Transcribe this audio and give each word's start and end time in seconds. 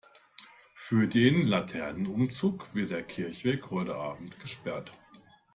Für 0.73 1.07
den 1.07 1.45
Laternenumzug 1.45 2.73
wird 2.73 2.89
der 2.89 3.03
Kirchweg 3.03 3.69
heute 3.69 3.97
Abend 3.97 4.39
gesperrt. 4.39 4.91